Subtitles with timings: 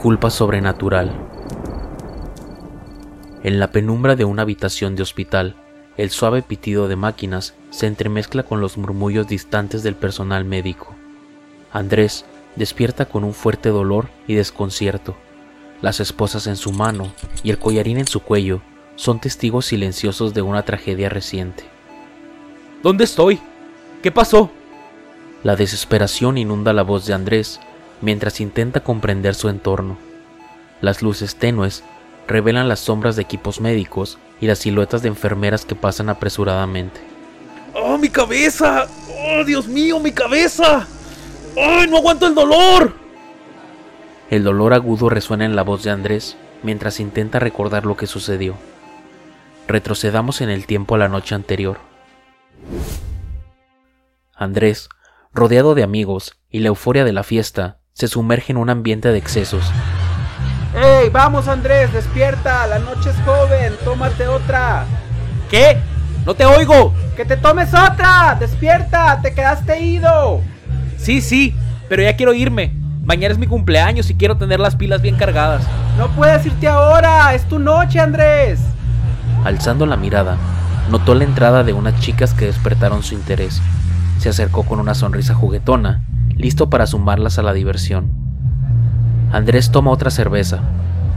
[0.00, 1.12] Culpa sobrenatural.
[3.42, 5.56] En la penumbra de una habitación de hospital,
[5.98, 10.94] el suave pitido de máquinas se entremezcla con los murmullos distantes del personal médico.
[11.70, 12.24] Andrés
[12.56, 15.16] despierta con un fuerte dolor y desconcierto.
[15.82, 18.62] Las esposas en su mano y el collarín en su cuello
[18.96, 21.64] son testigos silenciosos de una tragedia reciente.
[22.82, 23.38] ¿Dónde estoy?
[24.02, 24.50] ¿Qué pasó?
[25.44, 27.60] La desesperación inunda la voz de Andrés
[28.00, 29.98] mientras intenta comprender su entorno.
[30.80, 31.84] Las luces tenues
[32.26, 37.00] revelan las sombras de equipos médicos y las siluetas de enfermeras que pasan apresuradamente.
[37.74, 38.86] ¡Oh, mi cabeza!
[39.08, 40.86] ¡Oh, Dios mío, mi cabeza!
[41.56, 42.94] ¡Ay, no aguanto el dolor!
[44.30, 48.54] El dolor agudo resuena en la voz de Andrés mientras intenta recordar lo que sucedió.
[49.66, 51.78] Retrocedamos en el tiempo a la noche anterior.
[54.34, 54.88] Andrés,
[55.32, 59.18] rodeado de amigos y la euforia de la fiesta, se sumerge en un ambiente de
[59.18, 59.62] excesos.
[60.74, 62.66] ¡Ey, vamos Andrés, despierta!
[62.66, 64.86] La noche es joven, tómate otra.
[65.50, 65.76] ¿Qué?
[66.24, 66.94] No te oigo.
[67.14, 68.38] ¡Que te tomes otra!
[68.40, 69.20] ¡Despierta!
[69.20, 70.40] ¡Te quedaste ido!
[70.96, 71.54] Sí, sí,
[71.90, 72.72] pero ya quiero irme.
[73.04, 75.62] Mañana es mi cumpleaños y quiero tener las pilas bien cargadas.
[75.98, 78.60] No puedes irte ahora, es tu noche, Andrés.
[79.44, 80.38] Alzando la mirada,
[80.90, 83.60] notó la entrada de unas chicas que despertaron su interés.
[84.18, 86.02] Se acercó con una sonrisa juguetona
[86.40, 88.10] listo para sumarlas a la diversión.
[89.30, 90.60] Andrés toma otra cerveza,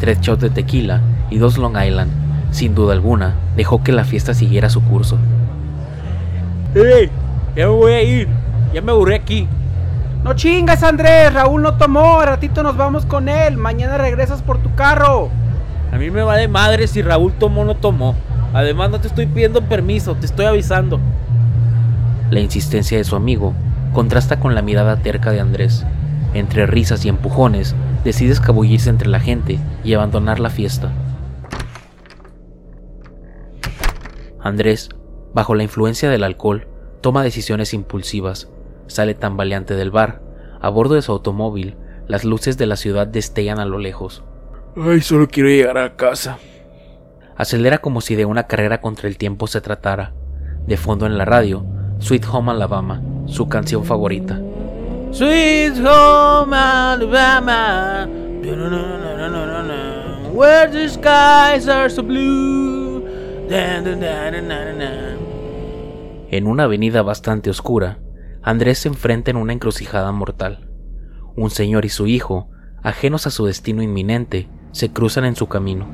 [0.00, 1.00] tres shots de tequila
[1.30, 2.10] y dos Long Island.
[2.50, 5.16] Sin duda alguna, dejó que la fiesta siguiera su curso.
[6.74, 7.08] ¡Ey!
[7.56, 8.28] Ya me voy a ir.
[8.74, 9.48] Ya me aburrí aquí.
[10.24, 11.32] No chingas, Andrés.
[11.32, 12.20] Raúl no tomó.
[12.20, 13.56] A ratito nos vamos con él.
[13.56, 15.30] Mañana regresas por tu carro.
[15.92, 18.14] A mí me vale madre si Raúl tomó o no tomó.
[18.52, 21.00] Además, no te estoy pidiendo permiso, te estoy avisando.
[22.30, 23.54] La insistencia de su amigo
[23.92, 25.84] contrasta con la mirada terca de Andrés.
[26.34, 30.92] Entre risas y empujones, decide escabullirse entre la gente y abandonar la fiesta.
[34.40, 34.88] Andrés,
[35.34, 36.66] bajo la influencia del alcohol,
[37.00, 38.50] toma decisiones impulsivas,
[38.86, 40.22] sale tambaleante del bar,
[40.60, 41.76] a bordo de su automóvil,
[42.08, 44.24] las luces de la ciudad destellan a lo lejos.
[44.76, 46.38] Ay, solo quiero llegar a casa.
[47.36, 50.14] Acelera como si de una carrera contra el tiempo se tratara.
[50.66, 51.64] De fondo en la radio,
[51.98, 54.40] Sweet Home Alabama, su canción favorita.
[55.10, 58.08] Sweet Home Alabama,
[60.32, 62.72] where the skies are so blue.
[66.30, 67.98] En una avenida bastante oscura,
[68.42, 70.70] Andrés se enfrenta en una encrucijada mortal.
[71.36, 72.48] Un señor y su hijo,
[72.82, 75.86] ajenos a su destino inminente, se cruzan en su camino.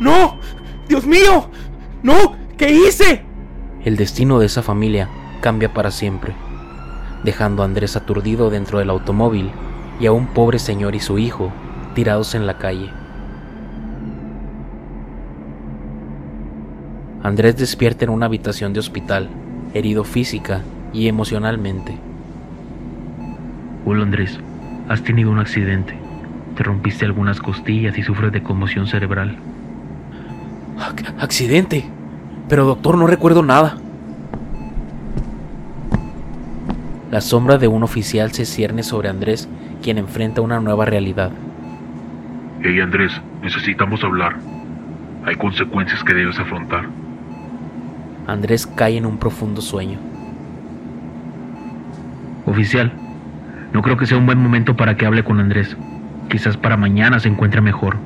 [0.00, 0.38] ¡No!
[0.88, 1.48] ¡Dios mío!
[2.02, 2.36] ¡No!
[2.56, 3.22] ¿Qué hice?
[3.84, 5.08] El destino de esa familia
[5.40, 6.34] cambia para siempre,
[7.24, 9.50] dejando a Andrés aturdido dentro del automóvil
[10.00, 11.52] y a un pobre señor y su hijo
[11.94, 12.90] tirados en la calle.
[17.22, 19.28] Andrés despierta en una habitación de hospital,
[19.74, 20.62] herido física
[20.92, 21.98] y emocionalmente.
[23.84, 24.38] Hola Andrés,
[24.88, 25.94] has tenido un accidente.
[26.56, 29.36] Te rompiste algunas costillas y sufres de conmoción cerebral.
[31.18, 31.84] Accidente.
[32.48, 33.76] Pero doctor, no recuerdo nada.
[37.10, 39.48] La sombra de un oficial se cierne sobre Andrés,
[39.82, 41.30] quien enfrenta una nueva realidad.
[42.62, 44.36] Hey Andrés, necesitamos hablar.
[45.24, 46.86] Hay consecuencias que debes afrontar.
[48.26, 49.98] Andrés cae en un profundo sueño.
[52.44, 52.92] Oficial,
[53.72, 55.76] no creo que sea un buen momento para que hable con Andrés.
[56.28, 57.96] Quizás para mañana se encuentre mejor.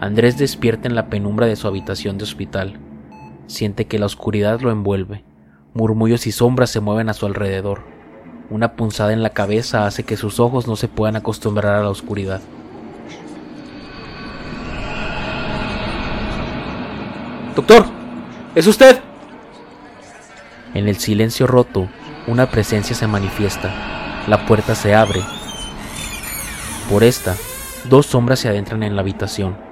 [0.00, 2.80] Andrés despierta en la penumbra de su habitación de hospital.
[3.48, 5.24] siente que la oscuridad lo envuelve.
[5.74, 7.82] Murmullos y sombras se mueven a su alrededor.
[8.48, 11.90] Una punzada en la cabeza hace que sus ojos no se puedan acostumbrar a la
[11.90, 12.40] oscuridad.
[17.54, 17.84] Doctor,
[18.54, 19.00] ¿es usted?
[20.72, 21.88] En el silencio roto,
[22.26, 24.24] una presencia se manifiesta.
[24.28, 25.20] La puerta se abre.
[26.88, 27.36] Por esta,
[27.90, 29.69] dos sombras se adentran en la habitación.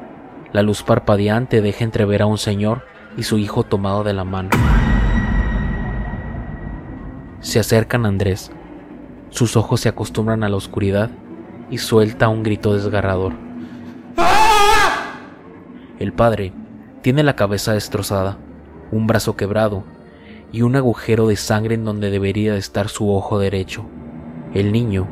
[0.50, 2.83] La luz parpadeante deja entrever a un señor
[3.19, 4.49] y su hijo tomado de la mano.
[7.41, 8.50] Se acercan a Andrés.
[9.29, 11.11] Sus ojos se acostumbran a la oscuridad
[11.71, 13.35] y suelta un grito desgarrador.
[15.99, 16.55] El padre
[17.03, 18.39] tiene la cabeza destrozada,
[18.91, 19.85] un brazo quebrado
[20.51, 23.85] y un agujero de sangre en donde debería de estar su ojo derecho.
[24.55, 25.06] El niño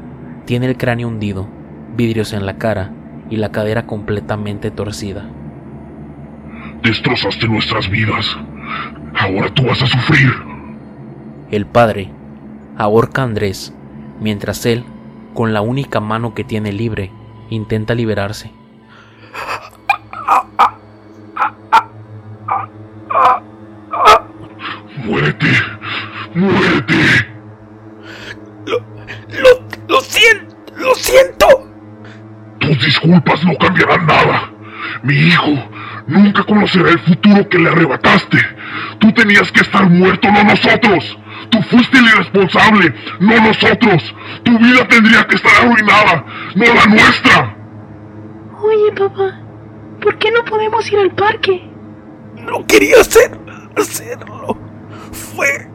[0.46, 1.46] tiene el cráneo hundido,
[1.94, 2.95] vidrios en la cara
[3.30, 5.28] y la cadera completamente torcida.
[6.82, 8.36] Destrozaste nuestras vidas.
[9.18, 10.30] Ahora tú vas a sufrir.
[11.50, 12.10] El padre
[12.76, 13.72] ahorca a Andrés,
[14.20, 14.84] mientras él,
[15.34, 17.10] con la única mano que tiene libre,
[17.50, 18.50] intenta liberarse.
[35.02, 35.52] Mi hijo
[36.06, 38.38] nunca conocerá el futuro que le arrebataste.
[38.98, 41.18] Tú tenías que estar muerto, no nosotros.
[41.50, 44.14] Tú fuiste el irresponsable, no nosotros.
[44.42, 46.24] Tu vida tendría que estar arruinada,
[46.54, 47.56] no la nuestra.
[48.62, 49.40] Oye, papá,
[50.00, 51.70] ¿por qué no podemos ir al parque?
[52.36, 53.38] No quería hacer,
[53.76, 54.56] hacerlo.
[55.12, 55.68] Fue,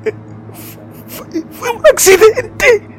[1.08, 2.91] fue, fue un accidente.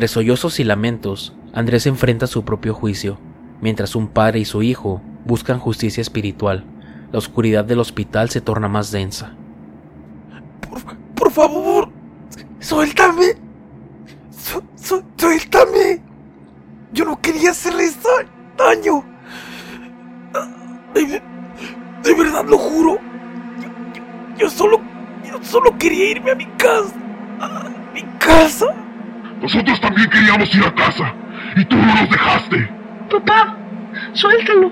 [0.00, 3.18] Entre sollozos y lamentos, Andrés enfrenta su propio juicio,
[3.60, 6.64] mientras un padre y su hijo buscan justicia espiritual.
[7.12, 9.34] La oscuridad del hospital se torna más densa.
[10.66, 10.80] Por,
[11.14, 11.90] por favor,
[12.60, 13.34] suéltame.
[14.30, 16.02] Su, su, suéltame.
[16.94, 17.98] Yo no quería hacerles
[18.56, 19.04] daño.
[20.94, 22.96] De, verdad lo juro.
[23.60, 24.02] Yo, yo,
[24.38, 24.80] yo, solo,
[25.28, 26.94] yo solo quería irme a mi casa.
[27.38, 28.74] A mi casa.
[29.40, 31.14] Nosotros también queríamos ir a casa
[31.56, 32.70] y tú no nos dejaste.
[33.10, 33.56] Papá,
[34.12, 34.70] suéltalo.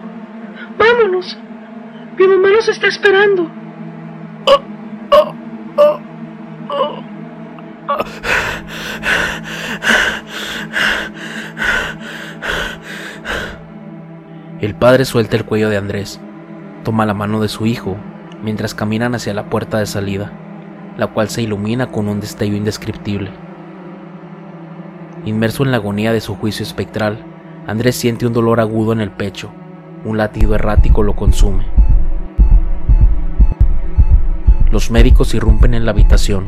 [0.78, 1.38] Vámonos.
[2.18, 3.50] Mi mamá nos está esperando.
[4.46, 4.60] Oh,
[5.12, 5.34] oh,
[5.76, 6.00] oh,
[6.70, 7.04] oh,
[7.88, 8.04] oh.
[14.60, 16.20] El padre suelta el cuello de Andrés,
[16.82, 17.96] toma la mano de su hijo
[18.42, 20.32] mientras caminan hacia la puerta de salida,
[20.96, 23.30] la cual se ilumina con un destello indescriptible.
[25.24, 27.24] Inmerso en la agonía de su juicio espectral,
[27.66, 29.50] Andrés siente un dolor agudo en el pecho,
[30.04, 31.66] un latido errático lo consume.
[34.70, 36.46] Los médicos irrumpen en la habitación,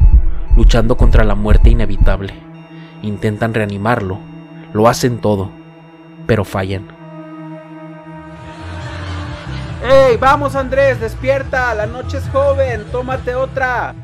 [0.56, 2.34] luchando contra la muerte inevitable.
[3.02, 4.18] Intentan reanimarlo,
[4.72, 5.50] lo hacen todo,
[6.26, 6.88] pero fallan.
[9.82, 11.74] ¡Ey, vamos Andrés, despierta!
[11.74, 13.94] La noche es joven, tómate otra.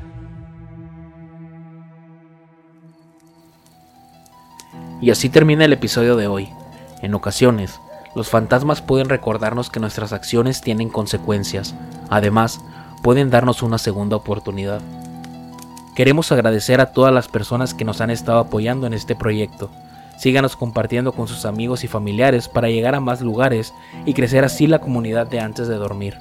[5.01, 6.49] Y así termina el episodio de hoy.
[7.03, 7.81] En ocasiones,
[8.15, 11.75] los fantasmas pueden recordarnos que nuestras acciones tienen consecuencias.
[12.09, 12.63] Además,
[13.03, 14.81] pueden darnos una segunda oportunidad.
[15.95, 19.71] Queremos agradecer a todas las personas que nos han estado apoyando en este proyecto.
[20.17, 23.75] Síganos compartiendo con sus amigos y familiares para llegar a más lugares
[24.07, 26.17] y crecer así la comunidad de Antes de Dormir.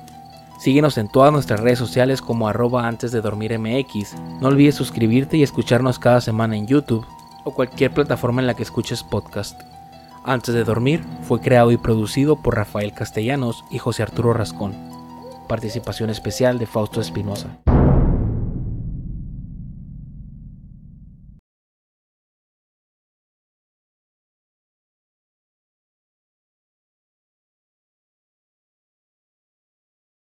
[0.59, 4.15] Síguenos en todas nuestras redes sociales como arroba antes de dormir MX.
[4.41, 7.05] No olvides suscribirte y escucharnos cada semana en YouTube
[7.45, 9.61] o cualquier plataforma en la que escuches podcast.
[10.25, 14.73] Antes de dormir fue creado y producido por Rafael Castellanos y José Arturo Rascón.
[15.47, 17.59] Participación especial de Fausto Espinosa.